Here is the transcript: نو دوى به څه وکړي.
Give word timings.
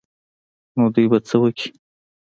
نو 0.75 0.83
دوى 0.93 1.05
به 1.11 1.17
څه 1.27 1.35
وکړي. 1.41 1.69